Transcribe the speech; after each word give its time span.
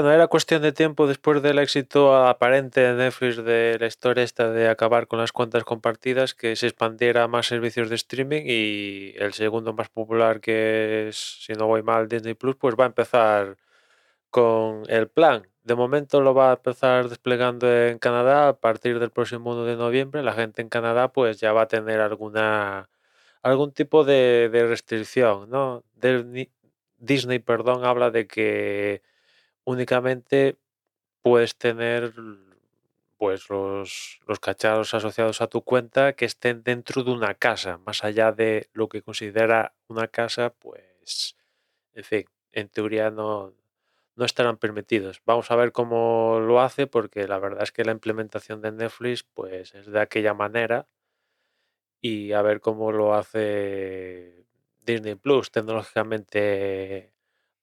Bueno, 0.00 0.14
era 0.14 0.28
cuestión 0.28 0.62
de 0.62 0.72
tiempo 0.72 1.06
después 1.06 1.42
del 1.42 1.58
éxito 1.58 2.16
aparente 2.16 2.80
de 2.80 2.94
Netflix 2.94 3.36
de 3.44 3.76
la 3.78 3.86
historia 3.86 4.24
esta 4.24 4.50
de 4.50 4.66
acabar 4.70 5.06
con 5.06 5.18
las 5.18 5.30
cuentas 5.30 5.62
compartidas 5.62 6.32
que 6.34 6.56
se 6.56 6.68
expandiera 6.68 7.28
más 7.28 7.46
servicios 7.48 7.90
de 7.90 7.96
streaming 7.96 8.44
y 8.46 9.12
el 9.18 9.34
segundo 9.34 9.74
más 9.74 9.90
popular 9.90 10.40
que 10.40 11.08
es, 11.08 11.16
si 11.44 11.52
no 11.52 11.66
voy 11.66 11.82
mal, 11.82 12.08
Disney 12.08 12.32
Plus, 12.32 12.56
pues 12.56 12.76
va 12.80 12.84
a 12.84 12.86
empezar 12.86 13.58
con 14.30 14.84
el 14.88 15.08
plan. 15.08 15.46
De 15.64 15.74
momento 15.74 16.22
lo 16.22 16.34
va 16.34 16.50
a 16.52 16.54
empezar 16.54 17.10
desplegando 17.10 17.70
en 17.70 17.98
Canadá 17.98 18.48
a 18.48 18.54
partir 18.58 19.00
del 19.00 19.10
próximo 19.10 19.52
1 19.52 19.66
de 19.66 19.76
noviembre. 19.76 20.22
La 20.22 20.32
gente 20.32 20.62
en 20.62 20.70
Canadá 20.70 21.12
pues 21.12 21.40
ya 21.40 21.52
va 21.52 21.62
a 21.62 21.68
tener 21.68 22.00
alguna 22.00 22.88
algún 23.42 23.72
tipo 23.72 24.04
de, 24.04 24.50
restricción, 24.68 25.50
¿no? 25.50 25.84
Disney, 26.98 27.38
perdón, 27.40 27.84
habla 27.84 28.10
de 28.10 28.26
que 28.26 29.02
únicamente 29.70 30.58
puedes 31.22 31.56
tener 31.56 32.12
pues 33.20 33.50
los, 33.50 34.20
cacharros 34.40 34.94
asociados 34.94 35.42
a 35.42 35.46
tu 35.46 35.62
cuenta 35.62 36.14
que 36.14 36.24
estén 36.24 36.62
dentro 36.62 37.04
de 37.04 37.10
una 37.10 37.34
casa, 37.34 37.78
más 37.78 38.02
allá 38.02 38.32
de 38.32 38.70
lo 38.72 38.88
que 38.88 39.02
considera 39.02 39.74
una 39.88 40.08
casa, 40.08 40.54
pues, 40.58 41.36
en 41.92 42.04
fin, 42.04 42.24
en 42.52 42.70
teoría 42.70 43.10
no, 43.10 43.52
no 44.16 44.24
estarán 44.24 44.56
permitidos. 44.56 45.20
Vamos 45.26 45.50
a 45.50 45.56
ver 45.56 45.72
cómo 45.72 46.40
lo 46.40 46.62
hace, 46.62 46.86
porque 46.86 47.28
la 47.28 47.38
verdad 47.38 47.62
es 47.62 47.72
que 47.72 47.84
la 47.84 47.92
implementación 47.92 48.62
de 48.62 48.72
Netflix, 48.72 49.22
pues, 49.22 49.74
es 49.74 49.86
de 49.86 50.00
aquella 50.00 50.32
manera 50.32 50.88
y 52.00 52.32
a 52.32 52.42
ver 52.42 52.60
cómo 52.60 52.92
lo 52.92 53.14
hace 53.14 54.46
Disney 54.82 55.14
Plus 55.14 55.50
tecnológicamente 55.50 57.12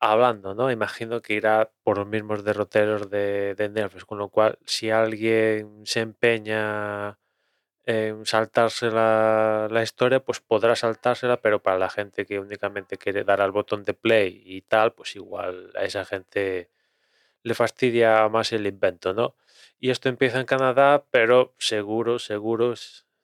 hablando, 0.00 0.54
¿no? 0.54 0.70
Imagino 0.70 1.22
que 1.22 1.34
irá 1.34 1.70
por 1.82 1.98
los 1.98 2.06
mismos 2.06 2.44
derroteros 2.44 3.10
de, 3.10 3.54
de 3.54 3.68
Netflix, 3.68 4.04
con 4.04 4.18
lo 4.18 4.28
cual 4.28 4.58
si 4.66 4.90
alguien 4.90 5.82
se 5.86 6.00
empeña 6.00 7.18
en 7.86 8.26
saltarse 8.26 8.90
la, 8.90 9.68
la 9.70 9.82
historia, 9.82 10.20
pues 10.20 10.40
podrá 10.40 10.76
saltársela, 10.76 11.40
pero 11.40 11.62
para 11.62 11.78
la 11.78 11.90
gente 11.90 12.26
que 12.26 12.40
únicamente 12.40 12.98
quiere 12.98 13.24
dar 13.24 13.40
al 13.40 13.52
botón 13.52 13.84
de 13.84 13.94
play 13.94 14.42
y 14.44 14.62
tal, 14.62 14.92
pues 14.94 15.16
igual 15.16 15.72
a 15.76 15.84
esa 15.84 16.04
gente 16.04 16.70
le 17.42 17.54
fastidia 17.54 18.28
más 18.28 18.52
el 18.52 18.66
invento, 18.66 19.14
¿no? 19.14 19.36
Y 19.78 19.90
esto 19.90 20.08
empieza 20.08 20.40
en 20.40 20.46
Canadá, 20.46 21.04
pero 21.10 21.54
seguro, 21.58 22.18
seguro, 22.18 22.74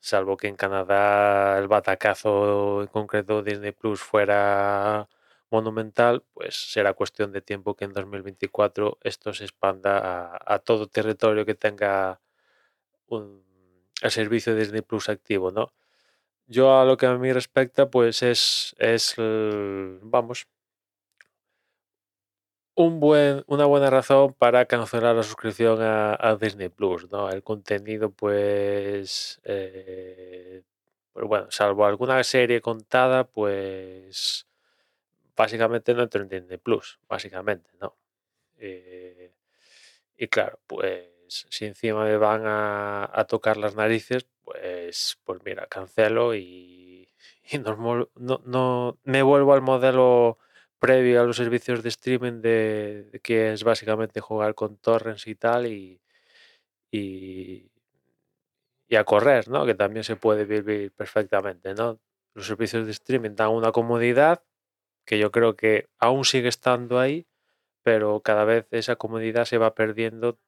salvo 0.00 0.36
que 0.36 0.48
en 0.48 0.56
Canadá 0.56 1.58
el 1.58 1.68
batacazo 1.68 2.82
en 2.82 2.88
concreto 2.88 3.42
Disney 3.42 3.72
Plus 3.72 4.00
fuera 4.00 5.08
monumental, 5.52 6.24
pues 6.34 6.56
será 6.72 6.94
cuestión 6.94 7.32
de 7.32 7.42
tiempo 7.42 7.76
que 7.76 7.84
en 7.84 7.92
2024 7.92 8.98
esto 9.02 9.32
se 9.34 9.44
expanda 9.44 10.38
a, 10.44 10.58
todo 10.60 10.88
territorio 10.88 11.46
que 11.46 11.54
tenga 11.54 12.20
un, 13.06 13.44
el 14.02 14.10
servicio 14.10 14.56
Disney 14.56 14.82
Plus 14.82 15.08
activo, 15.08 15.50
¿no? 15.52 15.72
Yo 16.46 16.78
a 16.80 16.84
lo 16.84 16.96
que 16.96 17.06
a 17.06 17.16
mí 17.18 17.32
respecta, 17.32 17.90
pues 17.90 18.22
es, 18.22 18.74
es 18.78 19.14
vamos, 20.02 20.46
un 22.74 23.00
buen, 23.00 23.44
una 23.46 23.66
buena 23.66 23.90
razón 23.90 24.34
para 24.34 24.64
cancelar 24.66 25.14
la 25.16 25.22
suscripción 25.22 25.82
a, 25.82 26.16
a 26.18 26.36
Disney 26.36 26.68
Plus, 26.68 27.10
¿no? 27.10 27.30
El 27.30 27.42
contenido, 27.42 28.10
pues, 28.10 29.40
eh, 29.44 30.62
pues 31.12 31.26
bueno, 31.26 31.46
salvo 31.50 31.84
alguna 31.86 32.22
serie 32.24 32.60
contada, 32.62 33.24
pues 33.24 34.46
básicamente 35.42 35.94
no 35.94 36.02
entra 36.04 36.22
en 36.22 36.28
Disney 36.28 36.58
Plus, 36.58 36.98
básicamente, 37.08 37.70
¿no? 37.80 37.96
Eh, 38.58 39.32
y 40.16 40.28
claro, 40.28 40.60
pues 40.66 41.06
si 41.50 41.66
encima 41.66 42.04
me 42.04 42.16
van 42.16 42.42
a, 42.46 43.10
a 43.12 43.24
tocar 43.26 43.56
las 43.56 43.74
narices, 43.76 44.26
pues, 44.44 45.18
pues 45.24 45.40
mira, 45.44 45.66
cancelo 45.66 46.34
y, 46.34 47.08
mol- 47.78 48.10
no, 48.16 48.42
no, 48.46 48.98
me 49.04 49.22
vuelvo 49.22 49.54
al 49.54 49.62
modelo 49.62 50.38
previo 50.78 51.20
a 51.22 51.24
los 51.24 51.36
servicios 51.36 51.82
de 51.82 51.88
streaming 51.90 52.40
de, 52.42 53.04
de 53.12 53.20
que 53.20 53.52
es 53.52 53.64
básicamente 53.64 54.20
jugar 54.20 54.54
con 54.54 54.76
torrents 54.78 55.26
y 55.28 55.34
tal 55.36 55.66
y, 55.66 56.00
y, 56.92 57.70
y 58.88 58.96
a 58.96 59.04
correr, 59.04 59.48
¿no? 59.48 59.64
Que 59.66 59.74
también 59.74 60.04
se 60.04 60.16
puede 60.16 60.44
vivir 60.44 60.92
perfectamente, 60.92 61.74
¿no? 61.74 62.00
Los 62.34 62.46
servicios 62.46 62.86
de 62.86 62.92
streaming 62.92 63.34
dan 63.34 63.50
una 63.50 63.72
comodidad 63.72 64.42
que 65.04 65.18
yo 65.18 65.30
creo 65.30 65.56
que 65.56 65.88
aún 65.98 66.24
sigue 66.24 66.48
estando 66.48 66.98
ahí, 66.98 67.26
pero 67.82 68.20
cada 68.20 68.44
vez 68.44 68.66
esa 68.70 68.96
comodidad 68.96 69.44
se 69.44 69.58
va 69.58 69.74
perdiendo 69.74 70.38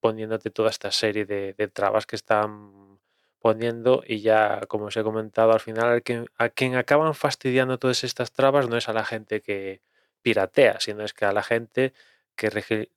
poniéndote 0.00 0.50
toda 0.50 0.70
esta 0.70 0.90
serie 0.90 1.24
de, 1.24 1.54
trabas 1.72 2.06
que 2.06 2.16
están 2.16 2.98
poniendo 3.40 4.02
y 4.06 4.20
ya, 4.20 4.60
como 4.68 4.86
os 4.86 4.96
he 4.96 5.02
comentado, 5.02 5.52
al 5.52 5.60
final 5.60 6.02
a 6.36 6.48
quien 6.50 6.74
acaban 6.76 7.14
fastidiando 7.14 7.78
todas 7.78 8.04
estas 8.04 8.32
trabas 8.32 8.68
no 8.68 8.76
es 8.76 8.88
a 8.88 8.92
la 8.92 9.04
gente 9.04 9.40
que 9.42 9.80
piratea, 10.22 10.80
sino 10.80 11.04
es 11.04 11.12
que 11.14 11.24
a 11.24 11.32
la 11.32 11.42
gente 11.42 11.92
que 12.36 12.88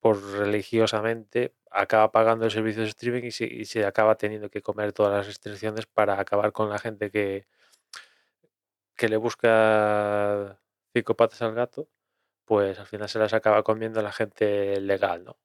por 0.00 0.22
religiosamente 0.38 1.54
acaba 1.70 2.10
pagando 2.12 2.46
el 2.46 2.50
servicio 2.50 2.82
de 2.82 2.88
streaming 2.88 3.22
y 3.24 3.64
se 3.64 3.84
acaba 3.84 4.16
teniendo 4.16 4.50
que 4.50 4.62
comer 4.62 4.92
todas 4.92 5.12
las 5.12 5.26
restricciones 5.26 5.86
para 5.86 6.18
acabar 6.20 6.52
con 6.52 6.70
la 6.70 6.78
gente 6.78 7.10
que, 7.10 7.46
que 9.00 9.08
le 9.08 9.16
busca 9.16 10.60
cinco 10.92 11.16
patas 11.16 11.40
al 11.40 11.54
gato, 11.54 11.88
pues 12.44 12.78
al 12.78 12.86
final 12.86 13.08
se 13.08 13.18
las 13.18 13.32
acaba 13.32 13.62
comiendo 13.62 14.02
la 14.02 14.12
gente 14.12 14.78
legal, 14.78 15.24
¿no? 15.24 15.38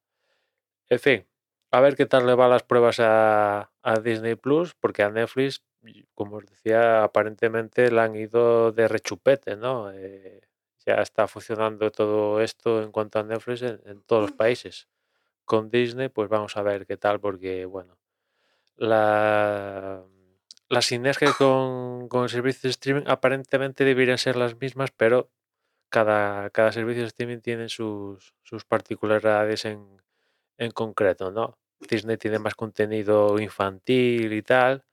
En 0.90 0.98
fin, 0.98 1.26
a 1.70 1.80
ver 1.80 1.96
qué 1.96 2.04
tal 2.04 2.26
le 2.26 2.34
van 2.34 2.50
las 2.50 2.64
pruebas 2.64 3.00
a, 3.00 3.72
a 3.82 4.00
Disney 4.00 4.34
Plus, 4.34 4.74
porque 4.74 5.02
a 5.02 5.10
Netflix, 5.10 5.64
como 6.12 6.36
os 6.36 6.44
decía, 6.44 7.02
aparentemente 7.02 7.90
le 7.90 8.00
han 8.02 8.14
ido 8.16 8.72
de 8.72 8.88
rechupete, 8.88 9.56
¿no? 9.56 9.90
Eh, 9.90 10.42
ya 10.84 10.96
está 10.96 11.26
funcionando 11.26 11.90
todo 11.90 12.42
esto 12.42 12.82
en 12.82 12.92
cuanto 12.92 13.20
a 13.20 13.22
Netflix 13.22 13.62
en, 13.62 13.80
en 13.86 14.02
todos 14.02 14.20
los 14.20 14.32
países. 14.32 14.86
Con 15.46 15.70
Disney, 15.70 16.10
pues 16.10 16.28
vamos 16.28 16.58
a 16.58 16.62
ver 16.62 16.86
qué 16.86 16.98
tal, 16.98 17.20
porque 17.20 17.64
bueno, 17.64 17.96
la, 18.76 20.04
la 20.68 20.82
sinergia 20.82 21.32
con, 21.32 22.08
con 22.08 22.24
el 22.24 22.28
servicio 22.28 22.62
de 22.62 22.70
streaming 22.70 23.04
aparentemente 23.06 23.84
deberían 23.84 24.18
ser 24.18 24.36
las 24.36 24.60
mismas, 24.60 24.90
pero 24.90 25.30
cada, 25.90 26.50
cada 26.50 26.72
servicio 26.72 27.02
de 27.02 27.08
streaming 27.08 27.40
tiene 27.40 27.68
sus, 27.68 28.34
sus 28.42 28.64
particularidades 28.64 29.64
en, 29.64 30.02
en 30.58 30.70
concreto, 30.72 31.30
¿no? 31.30 31.58
Disney 31.88 32.16
tiene 32.16 32.38
más 32.38 32.54
contenido 32.54 33.38
infantil 33.38 34.32
y 34.32 34.42
tal, 34.42 34.84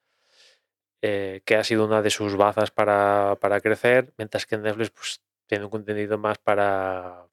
eh, 1.01 1.41
que 1.45 1.55
ha 1.55 1.63
sido 1.63 1.85
una 1.85 2.01
de 2.01 2.09
sus 2.09 2.35
bazas 2.35 2.71
para, 2.71 3.37
para 3.39 3.61
crecer, 3.61 4.13
mientras 4.17 4.45
que 4.45 4.57
Netflix 4.57 4.91
pues, 4.91 5.21
tiene 5.47 5.65
un 5.65 5.71
contenido 5.71 6.17
más 6.17 6.37
para 6.37 7.27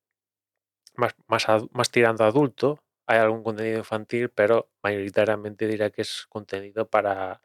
más, 0.96 1.14
más, 1.28 1.46
más 1.72 1.90
tirando 1.90 2.24
adulto. 2.24 2.78
Hay 3.06 3.18
algún 3.18 3.42
contenido 3.42 3.78
infantil, 3.78 4.30
pero 4.30 4.70
mayoritariamente 4.82 5.66
diría 5.66 5.90
que 5.90 6.02
es 6.02 6.26
contenido 6.28 6.88
para, 6.88 7.42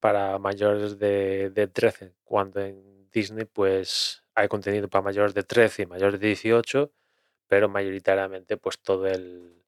para 0.00 0.38
mayores 0.38 0.98
de, 0.98 1.50
de 1.50 1.68
13, 1.68 2.14
cuando 2.24 2.60
en 2.60 3.10
Disney 3.10 3.44
pues 3.46 4.24
hay 4.34 4.48
contenido 4.48 4.88
para 4.88 5.02
mayores 5.02 5.34
de 5.34 5.42
13 5.44 5.82
y 5.82 5.86
mayores 5.86 6.20
de 6.20 6.26
18, 6.28 6.92
pero 7.48 7.68
mayoritariamente 7.68 8.56
pues 8.58 8.80
todo 8.80 9.06
el, 9.06 9.64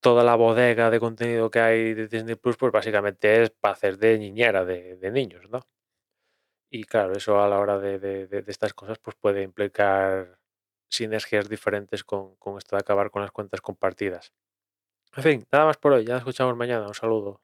toda 0.00 0.24
la 0.24 0.36
bodega 0.36 0.90
de 0.90 1.00
contenido 1.00 1.50
que 1.50 1.60
hay 1.60 1.94
de 1.94 2.08
Disney 2.08 2.36
Plus, 2.36 2.56
pues 2.58 2.72
básicamente 2.72 3.42
es 3.42 3.50
para 3.50 3.74
hacer 3.74 3.98
de 3.98 4.18
niñera 4.18 4.64
de, 4.64 4.96
de 4.96 5.10
niños, 5.12 5.48
¿no? 5.50 5.60
Y 6.70 6.84
claro, 6.84 7.12
eso 7.14 7.40
a 7.42 7.48
la 7.48 7.58
hora 7.58 7.78
de, 7.78 7.98
de- 7.98 8.26
de- 8.26 8.44
estas 8.46 8.74
cosas, 8.74 8.98
pues 8.98 9.16
puede 9.16 9.42
implicar 9.42 10.38
sinergias 10.88 11.48
diferentes 11.48 12.04
con, 12.04 12.36
con 12.36 12.58
esto 12.58 12.76
de 12.76 12.80
acabar 12.80 13.10
con 13.10 13.22
las 13.22 13.32
cuentas 13.32 13.60
compartidas. 13.60 14.32
En 15.16 15.22
fin, 15.24 15.46
nada 15.52 15.66
más 15.66 15.78
por 15.78 15.92
hoy, 15.94 16.04
ya 16.06 16.14
nos 16.14 16.20
escuchamos 16.22 16.56
mañana, 16.56 16.88
un 16.88 16.94
saludo. 16.94 17.42